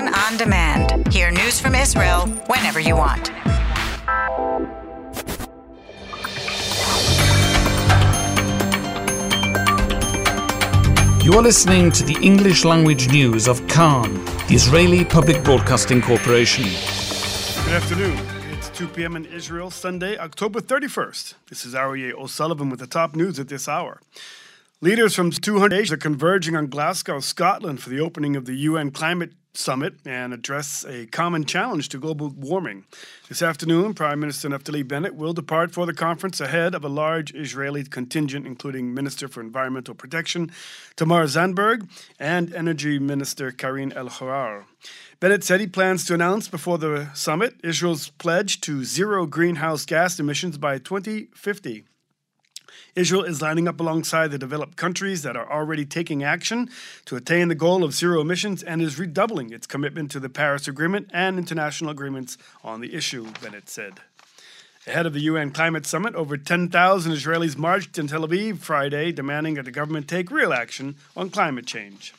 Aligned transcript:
Kan 0.00 0.14
on 0.14 0.38
demand. 0.38 1.12
Hear 1.12 1.30
news 1.30 1.60
from 1.60 1.74
Israel 1.74 2.26
whenever 2.46 2.80
you 2.80 2.96
want. 2.96 3.28
You 11.22 11.34
are 11.34 11.42
listening 11.42 11.92
to 11.92 12.02
the 12.02 12.16
English 12.22 12.64
language 12.64 13.10
news 13.10 13.46
of 13.46 13.66
Kan, 13.68 14.14
the 14.48 14.54
Israeli 14.54 15.04
Public 15.04 15.44
Broadcasting 15.44 16.00
Corporation. 16.00 16.64
Good 17.64 17.74
afternoon. 17.74 18.18
It's 18.52 18.70
2 18.70 18.88
p.m. 18.88 19.16
in 19.16 19.26
Israel, 19.26 19.70
Sunday, 19.70 20.16
October 20.16 20.62
31st. 20.62 21.34
This 21.50 21.66
is 21.66 21.74
Aryeh 21.74 22.14
O'Sullivan 22.14 22.70
with 22.70 22.80
the 22.80 22.86
top 22.86 23.14
news 23.14 23.38
at 23.38 23.48
this 23.48 23.68
hour. 23.68 24.00
Leaders 24.82 25.14
from 25.14 25.30
200 25.30 25.76
nations 25.76 25.92
are 25.92 25.98
converging 25.98 26.56
on 26.56 26.68
Glasgow, 26.68 27.20
Scotland 27.20 27.82
for 27.82 27.90
the 27.90 28.00
opening 28.00 28.34
of 28.34 28.46
the 28.46 28.54
UN 28.54 28.90
Climate 28.90 29.34
Summit 29.52 29.96
and 30.06 30.32
address 30.32 30.86
a 30.88 31.04
common 31.04 31.44
challenge 31.44 31.90
to 31.90 31.98
global 31.98 32.30
warming. 32.30 32.86
This 33.28 33.42
afternoon, 33.42 33.92
Prime 33.92 34.18
Minister 34.18 34.48
Naftali 34.48 34.88
Bennett 34.88 35.14
will 35.14 35.34
depart 35.34 35.72
for 35.74 35.84
the 35.84 35.92
conference 35.92 36.40
ahead 36.40 36.74
of 36.74 36.82
a 36.82 36.88
large 36.88 37.34
Israeli 37.34 37.84
contingent, 37.84 38.46
including 38.46 38.94
Minister 38.94 39.28
for 39.28 39.42
Environmental 39.42 39.94
Protection 39.94 40.50
Tamar 40.96 41.24
Zandberg 41.24 41.86
and 42.18 42.54
Energy 42.54 42.98
Minister 42.98 43.52
Karine 43.52 43.92
Elharrar. 43.92 44.64
Bennett 45.20 45.44
said 45.44 45.60
he 45.60 45.66
plans 45.66 46.06
to 46.06 46.14
announce 46.14 46.48
before 46.48 46.78
the 46.78 47.10
summit 47.12 47.56
Israel's 47.62 48.08
pledge 48.08 48.62
to 48.62 48.82
zero 48.82 49.26
greenhouse 49.26 49.84
gas 49.84 50.18
emissions 50.18 50.56
by 50.56 50.78
2050. 50.78 51.84
Israel 52.94 53.24
is 53.24 53.42
lining 53.42 53.68
up 53.68 53.80
alongside 53.80 54.30
the 54.30 54.38
developed 54.38 54.76
countries 54.76 55.22
that 55.22 55.36
are 55.36 55.50
already 55.50 55.84
taking 55.84 56.22
action 56.22 56.68
to 57.04 57.16
attain 57.16 57.48
the 57.48 57.54
goal 57.54 57.84
of 57.84 57.94
zero 57.94 58.20
emissions 58.20 58.62
and 58.62 58.82
is 58.82 58.98
redoubling 58.98 59.52
its 59.52 59.66
commitment 59.66 60.10
to 60.10 60.20
the 60.20 60.28
Paris 60.28 60.68
Agreement 60.68 61.08
and 61.12 61.38
international 61.38 61.90
agreements 61.90 62.36
on 62.62 62.80
the 62.80 62.94
issue, 62.94 63.26
Bennett 63.42 63.68
said. 63.68 64.00
Ahead 64.86 65.06
of 65.06 65.12
the 65.12 65.20
UN 65.20 65.50
climate 65.50 65.84
summit, 65.84 66.14
over 66.14 66.36
10,000 66.36 67.12
Israelis 67.12 67.56
marched 67.56 67.98
in 67.98 68.06
Tel 68.06 68.26
Aviv 68.26 68.58
Friday 68.58 69.12
demanding 69.12 69.54
that 69.54 69.66
the 69.66 69.70
government 69.70 70.08
take 70.08 70.30
real 70.30 70.52
action 70.52 70.96
on 71.16 71.28
climate 71.28 71.66
change. 71.66 72.14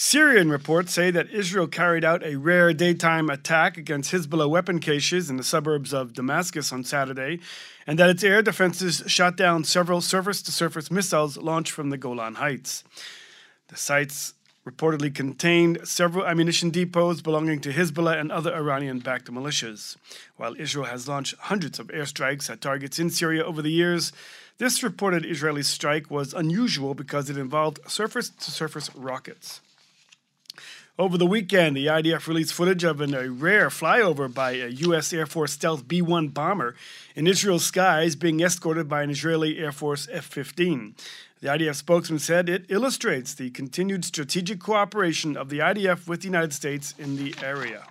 Syrian 0.00 0.48
reports 0.48 0.92
say 0.92 1.10
that 1.10 1.28
Israel 1.30 1.66
carried 1.66 2.04
out 2.04 2.22
a 2.22 2.36
rare 2.36 2.72
daytime 2.72 3.28
attack 3.28 3.76
against 3.76 4.12
Hezbollah 4.12 4.48
weapon 4.48 4.78
caches 4.78 5.28
in 5.28 5.38
the 5.38 5.42
suburbs 5.42 5.92
of 5.92 6.12
Damascus 6.12 6.72
on 6.72 6.84
Saturday, 6.84 7.40
and 7.84 7.98
that 7.98 8.08
its 8.08 8.22
air 8.22 8.40
defenses 8.40 9.02
shot 9.08 9.36
down 9.36 9.64
several 9.64 10.00
surface 10.00 10.40
to 10.42 10.52
surface 10.52 10.92
missiles 10.92 11.36
launched 11.36 11.72
from 11.72 11.90
the 11.90 11.98
Golan 11.98 12.36
Heights. 12.36 12.84
The 13.66 13.76
sites 13.76 14.34
reportedly 14.64 15.12
contained 15.12 15.80
several 15.82 16.24
ammunition 16.24 16.70
depots 16.70 17.20
belonging 17.20 17.60
to 17.62 17.72
Hezbollah 17.72 18.20
and 18.20 18.30
other 18.30 18.54
Iranian 18.54 19.00
backed 19.00 19.32
militias. 19.32 19.96
While 20.36 20.54
Israel 20.60 20.86
has 20.86 21.08
launched 21.08 21.34
hundreds 21.40 21.80
of 21.80 21.88
airstrikes 21.88 22.48
at 22.48 22.60
targets 22.60 23.00
in 23.00 23.10
Syria 23.10 23.44
over 23.44 23.62
the 23.62 23.72
years, 23.72 24.12
this 24.58 24.84
reported 24.84 25.26
Israeli 25.26 25.64
strike 25.64 26.08
was 26.08 26.34
unusual 26.34 26.94
because 26.94 27.28
it 27.28 27.36
involved 27.36 27.80
surface 27.88 28.28
to 28.28 28.52
surface 28.52 28.94
rockets. 28.94 29.60
Over 31.00 31.16
the 31.16 31.26
weekend, 31.26 31.76
the 31.76 31.86
IDF 31.86 32.26
released 32.26 32.52
footage 32.52 32.82
of 32.82 33.00
an, 33.00 33.14
a 33.14 33.30
rare 33.30 33.68
flyover 33.68 34.32
by 34.32 34.54
a 34.54 34.66
U.S. 34.66 35.12
Air 35.12 35.26
Force 35.26 35.52
stealth 35.52 35.86
B 35.86 36.02
1 36.02 36.30
bomber 36.30 36.74
in 37.14 37.28
Israel's 37.28 37.64
skies 37.64 38.16
being 38.16 38.40
escorted 38.40 38.88
by 38.88 39.04
an 39.04 39.10
Israeli 39.10 39.58
Air 39.58 39.70
Force 39.70 40.08
F 40.10 40.24
15. 40.24 40.96
The 41.40 41.46
IDF 41.46 41.76
spokesman 41.76 42.18
said 42.18 42.48
it 42.48 42.64
illustrates 42.68 43.32
the 43.32 43.50
continued 43.50 44.04
strategic 44.04 44.58
cooperation 44.58 45.36
of 45.36 45.50
the 45.50 45.60
IDF 45.60 46.08
with 46.08 46.22
the 46.22 46.26
United 46.26 46.52
States 46.52 46.96
in 46.98 47.16
the 47.16 47.32
area. 47.44 47.84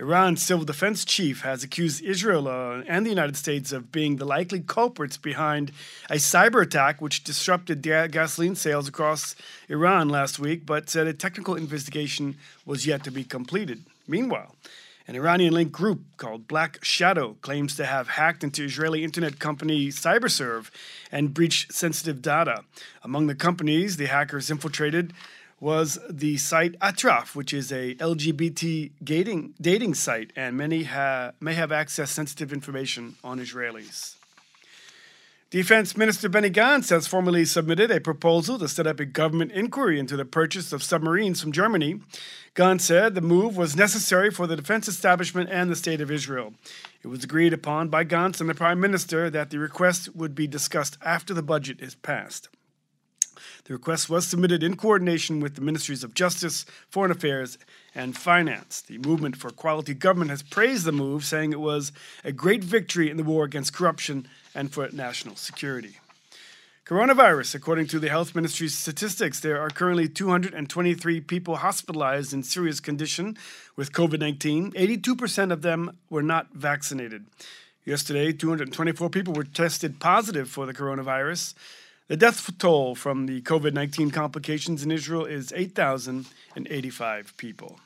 Iran's 0.00 0.42
civil 0.42 0.64
defense 0.64 1.04
chief 1.04 1.42
has 1.42 1.62
accused 1.62 2.02
Israel 2.02 2.48
uh, 2.48 2.82
and 2.88 3.04
the 3.04 3.10
United 3.10 3.36
States 3.36 3.70
of 3.70 3.92
being 3.92 4.16
the 4.16 4.24
likely 4.24 4.60
culprits 4.60 5.18
behind 5.18 5.72
a 6.08 6.14
cyber 6.14 6.62
attack 6.62 7.02
which 7.02 7.22
disrupted 7.22 7.82
ga- 7.82 8.08
gasoline 8.08 8.54
sales 8.54 8.88
across 8.88 9.36
Iran 9.68 10.08
last 10.08 10.38
week, 10.38 10.64
but 10.64 10.88
said 10.88 11.06
a 11.06 11.12
technical 11.12 11.54
investigation 11.54 12.38
was 12.64 12.86
yet 12.86 13.04
to 13.04 13.10
be 13.10 13.24
completed. 13.24 13.84
Meanwhile, 14.08 14.56
an 15.06 15.16
Iranian 15.16 15.52
linked 15.52 15.72
group 15.72 16.00
called 16.16 16.48
Black 16.48 16.82
Shadow 16.82 17.36
claims 17.42 17.76
to 17.76 17.84
have 17.84 18.08
hacked 18.08 18.42
into 18.42 18.64
Israeli 18.64 19.04
internet 19.04 19.38
company 19.38 19.88
CyberServe 19.88 20.70
and 21.12 21.34
breached 21.34 21.74
sensitive 21.74 22.22
data. 22.22 22.64
Among 23.04 23.26
the 23.26 23.34
companies 23.34 23.98
the 23.98 24.06
hackers 24.06 24.50
infiltrated 24.50 25.12
was 25.60 25.98
the 26.08 26.38
site 26.38 26.78
Atraf, 26.80 27.36
which 27.36 27.52
is 27.52 27.70
a 27.70 27.94
LGBT 27.96 28.92
dating, 29.04 29.54
dating 29.60 29.94
site, 29.94 30.32
and 30.34 30.56
many 30.56 30.84
ha- 30.84 31.32
may 31.38 31.54
have 31.54 31.70
accessed 31.70 32.08
sensitive 32.08 32.52
information 32.52 33.16
on 33.22 33.38
Israelis. 33.38 34.16
Defense 35.50 35.96
Minister 35.96 36.28
Benny 36.28 36.48
Gantz 36.48 36.90
has 36.90 37.08
formally 37.08 37.44
submitted 37.44 37.90
a 37.90 38.00
proposal 38.00 38.56
to 38.60 38.68
set 38.68 38.86
up 38.86 39.00
a 39.00 39.04
government 39.04 39.50
inquiry 39.50 39.98
into 39.98 40.16
the 40.16 40.24
purchase 40.24 40.72
of 40.72 40.80
submarines 40.80 41.40
from 41.40 41.50
Germany. 41.50 42.00
Gantz 42.54 42.82
said 42.82 43.16
the 43.16 43.20
move 43.20 43.56
was 43.56 43.74
necessary 43.74 44.30
for 44.30 44.46
the 44.46 44.54
defense 44.54 44.86
establishment 44.86 45.50
and 45.50 45.68
the 45.68 45.74
state 45.74 46.00
of 46.00 46.08
Israel. 46.08 46.54
It 47.02 47.08
was 47.08 47.24
agreed 47.24 47.52
upon 47.52 47.88
by 47.88 48.04
Gantz 48.04 48.40
and 48.40 48.48
the 48.48 48.54
Prime 48.54 48.78
Minister 48.78 49.28
that 49.28 49.50
the 49.50 49.58
request 49.58 50.14
would 50.14 50.36
be 50.36 50.46
discussed 50.46 50.96
after 51.04 51.34
the 51.34 51.42
budget 51.42 51.80
is 51.80 51.96
passed. 51.96 52.48
The 53.64 53.72
request 53.72 54.08
was 54.08 54.26
submitted 54.26 54.62
in 54.62 54.76
coordination 54.76 55.40
with 55.40 55.54
the 55.54 55.60
Ministries 55.60 56.04
of 56.04 56.14
Justice, 56.14 56.64
Foreign 56.88 57.10
Affairs, 57.10 57.58
and 57.94 58.16
Finance. 58.16 58.82
The 58.82 58.98
Movement 58.98 59.36
for 59.36 59.50
Quality 59.50 59.94
Government 59.94 60.30
has 60.30 60.42
praised 60.42 60.84
the 60.84 60.92
move, 60.92 61.24
saying 61.24 61.52
it 61.52 61.60
was 61.60 61.92
a 62.24 62.32
great 62.32 62.64
victory 62.64 63.10
in 63.10 63.16
the 63.16 63.24
war 63.24 63.44
against 63.44 63.74
corruption 63.74 64.28
and 64.54 64.72
for 64.72 64.88
national 64.90 65.36
security. 65.36 65.98
Coronavirus. 66.90 67.54
According 67.54 67.86
to 67.86 68.00
the 68.00 68.08
Health 68.08 68.34
Ministry's 68.34 68.76
statistics, 68.76 69.38
there 69.38 69.60
are 69.60 69.70
currently 69.70 70.08
223 70.08 71.20
people 71.20 71.54
hospitalized 71.54 72.32
in 72.32 72.42
serious 72.42 72.80
condition 72.80 73.36
with 73.76 73.92
COVID 73.92 74.18
19. 74.18 74.72
82% 74.72 75.52
of 75.52 75.62
them 75.62 75.96
were 76.08 76.22
not 76.22 76.48
vaccinated. 76.52 77.26
Yesterday, 77.84 78.32
224 78.32 79.08
people 79.08 79.34
were 79.34 79.44
tested 79.44 80.00
positive 80.00 80.50
for 80.50 80.66
the 80.66 80.74
coronavirus. 80.74 81.54
The 82.10 82.16
death 82.16 82.58
toll 82.58 82.96
from 82.96 83.26
the 83.26 83.40
COVID 83.40 83.72
19 83.72 84.10
complications 84.10 84.82
in 84.82 84.90
Israel 84.90 85.24
is 85.24 85.52
8,085 85.54 87.36
people. 87.36 87.78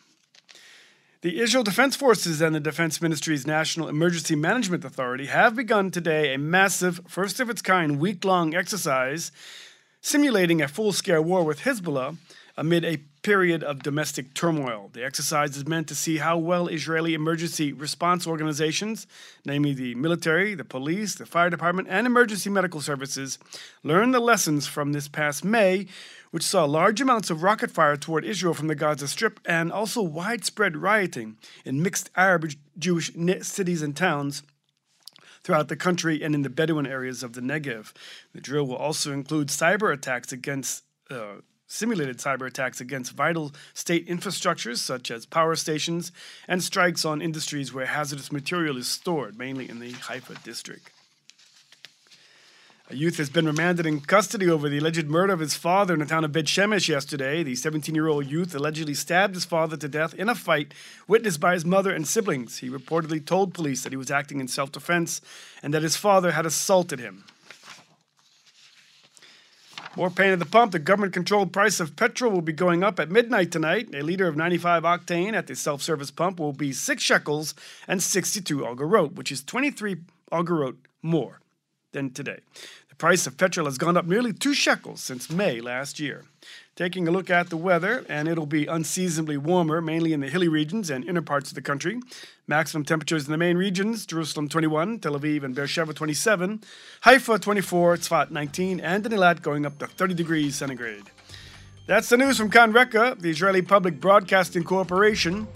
The 1.20 1.40
Israel 1.40 1.62
Defense 1.62 1.94
Forces 1.94 2.40
and 2.40 2.54
the 2.54 2.60
Defense 2.60 3.02
Ministry's 3.02 3.46
National 3.46 3.86
Emergency 3.86 4.34
Management 4.34 4.82
Authority 4.82 5.26
have 5.26 5.54
begun 5.54 5.90
today 5.90 6.32
a 6.32 6.38
massive, 6.38 7.02
first 7.06 7.38
of 7.38 7.50
its 7.50 7.60
kind, 7.60 8.00
week 8.00 8.24
long 8.24 8.54
exercise 8.54 9.30
simulating 10.00 10.62
a 10.62 10.68
full 10.68 10.92
scale 10.92 11.20
war 11.20 11.44
with 11.44 11.60
Hezbollah 11.60 12.16
amid 12.56 12.84
a 12.84 12.98
period 13.22 13.64
of 13.64 13.82
domestic 13.82 14.34
turmoil. 14.34 14.90
The 14.92 15.04
exercise 15.04 15.56
is 15.56 15.66
meant 15.66 15.88
to 15.88 15.94
see 15.94 16.18
how 16.18 16.38
well 16.38 16.68
Israeli 16.68 17.14
emergency 17.14 17.72
response 17.72 18.26
organizations, 18.26 19.06
namely 19.44 19.72
the 19.72 19.94
military, 19.94 20.54
the 20.54 20.64
police, 20.64 21.14
the 21.14 21.26
fire 21.26 21.50
department, 21.50 21.88
and 21.90 22.06
emergency 22.06 22.50
medical 22.50 22.80
services, 22.80 23.38
learn 23.82 24.10
the 24.10 24.20
lessons 24.20 24.66
from 24.66 24.92
this 24.92 25.08
past 25.08 25.44
May, 25.44 25.86
which 26.30 26.44
saw 26.44 26.64
large 26.64 27.00
amounts 27.00 27.30
of 27.30 27.42
rocket 27.42 27.70
fire 27.70 27.96
toward 27.96 28.24
Israel 28.24 28.54
from 28.54 28.68
the 28.68 28.74
Gaza 28.74 29.08
Strip 29.08 29.40
and 29.46 29.72
also 29.72 30.02
widespread 30.02 30.76
rioting 30.76 31.38
in 31.64 31.82
mixed 31.82 32.10
Arab 32.16 32.50
Jewish 32.78 33.12
cities 33.42 33.82
and 33.82 33.96
towns 33.96 34.42
throughout 35.42 35.68
the 35.68 35.76
country 35.76 36.22
and 36.22 36.34
in 36.34 36.42
the 36.42 36.50
Bedouin 36.50 36.86
areas 36.86 37.22
of 37.22 37.34
the 37.34 37.40
Negev. 37.40 37.92
The 38.32 38.40
drill 38.40 38.66
will 38.66 38.76
also 38.76 39.12
include 39.12 39.48
cyber 39.48 39.92
attacks 39.92 40.32
against 40.32 40.84
uh, 41.10 41.36
simulated 41.74 42.18
cyber 42.18 42.46
attacks 42.46 42.80
against 42.80 43.12
vital 43.12 43.52
state 43.74 44.06
infrastructures 44.08 44.78
such 44.78 45.10
as 45.10 45.26
power 45.26 45.56
stations 45.56 46.12
and 46.46 46.62
strikes 46.62 47.04
on 47.04 47.20
industries 47.20 47.72
where 47.74 47.86
hazardous 47.86 48.30
material 48.30 48.76
is 48.76 48.86
stored, 48.86 49.36
mainly 49.36 49.68
in 49.68 49.80
the 49.80 49.92
Haifa 49.92 50.36
district. 50.44 50.90
A 52.90 52.94
youth 52.94 53.16
has 53.16 53.30
been 53.30 53.46
remanded 53.46 53.86
in 53.86 54.02
custody 54.02 54.48
over 54.48 54.68
the 54.68 54.76
alleged 54.76 55.08
murder 55.08 55.32
of 55.32 55.40
his 55.40 55.54
father 55.54 55.94
in 55.94 56.00
the 56.00 56.06
town 56.06 56.22
of 56.22 56.32
Bet 56.32 56.44
Shemesh 56.44 56.86
yesterday. 56.86 57.42
The 57.42 57.54
17 57.54 57.94
year 57.94 58.08
old 58.08 58.26
youth 58.26 58.54
allegedly 58.54 58.92
stabbed 58.92 59.34
his 59.34 59.46
father 59.46 59.76
to 59.78 59.88
death 59.88 60.12
in 60.14 60.28
a 60.28 60.34
fight 60.34 60.74
witnessed 61.08 61.40
by 61.40 61.54
his 61.54 61.64
mother 61.64 61.94
and 61.94 62.06
siblings. 62.06 62.58
He 62.58 62.68
reportedly 62.68 63.24
told 63.24 63.54
police 63.54 63.82
that 63.82 63.92
he 63.92 63.96
was 63.96 64.10
acting 64.10 64.38
in 64.38 64.48
self 64.48 64.70
defense 64.70 65.22
and 65.62 65.72
that 65.72 65.82
his 65.82 65.96
father 65.96 66.32
had 66.32 66.44
assaulted 66.44 67.00
him. 67.00 67.24
More 69.96 70.10
pain 70.10 70.32
at 70.32 70.40
the 70.40 70.46
pump. 70.46 70.72
The 70.72 70.80
government 70.80 71.12
controlled 71.12 71.52
price 71.52 71.78
of 71.78 71.94
petrol 71.94 72.32
will 72.32 72.42
be 72.42 72.52
going 72.52 72.82
up 72.82 72.98
at 72.98 73.12
midnight 73.12 73.52
tonight. 73.52 73.94
A 73.94 74.02
liter 74.02 74.26
of 74.26 74.36
95 74.36 74.82
octane 74.82 75.34
at 75.34 75.46
the 75.46 75.54
self 75.54 75.82
service 75.82 76.10
pump 76.10 76.40
will 76.40 76.52
be 76.52 76.72
6 76.72 77.00
shekels 77.00 77.54
and 77.86 78.02
62 78.02 78.58
agorot, 78.58 79.14
which 79.14 79.30
is 79.30 79.44
23 79.44 79.96
agorot 80.32 80.76
more 81.00 81.40
than 81.92 82.10
today. 82.10 82.40
The 82.94 82.98
price 82.98 83.26
of 83.26 83.36
petrol 83.36 83.66
has 83.66 83.76
gone 83.76 83.96
up 83.96 84.06
nearly 84.06 84.32
2 84.32 84.54
shekels 84.54 85.02
since 85.02 85.28
May 85.28 85.60
last 85.60 85.98
year. 85.98 86.26
taking 86.76 87.06
a 87.06 87.10
look 87.10 87.30
at 87.30 87.50
the 87.50 87.56
weather, 87.56 88.04
and 88.08 88.28
it'll 88.28 88.46
be 88.46 88.66
unseasonably 88.66 89.36
warmer, 89.36 89.80
mainly 89.80 90.12
in 90.12 90.20
the 90.20 90.28
hilly 90.28 90.48
regions 90.48 90.90
and 90.90 91.04
inner 91.04 91.22
parts 91.22 91.50
of 91.50 91.54
the 91.54 91.62
country. 91.62 92.00
Maximum 92.46 92.84
temperatures 92.84 93.26
in 93.26 93.32
the 93.32 93.38
main 93.38 93.56
regions 93.56 94.06
Jerusalem 94.06 94.48
21, 94.48 94.98
Tel 94.98 95.18
Aviv 95.18 95.44
and 95.44 95.54
Beersheba 95.54 95.94
27, 95.94 96.60
Haifa 97.02 97.38
24, 97.38 97.96
Tzfat 97.96 98.30
19, 98.30 98.80
and 98.80 99.06
in 99.06 99.12
Eilat 99.12 99.42
going 99.42 99.64
up 99.64 99.78
to 99.78 99.86
30 99.86 100.14
degrees 100.14 100.56
centigrade. 100.56 101.10
That's 101.86 102.08
the 102.08 102.16
news 102.16 102.38
from 102.38 102.50
Kan 102.50 102.72
Reka, 102.72 103.16
the 103.18 103.30
Israeli 103.30 103.62
Public 103.62 104.00
Broadcasting 104.00 104.64
Corporation. 104.64 105.46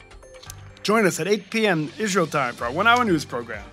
Join 0.83 1.07
us 1.07 1.21
at 1.21 1.27
8 1.27 1.51
p.m. 1.51 1.91
Israel 1.99 2.27
time 2.27 2.55
for 2.55 2.65
our 2.65 2.73
one 2.73 2.87
hour 2.87 3.05
news 3.05 3.25
program. 3.25 3.65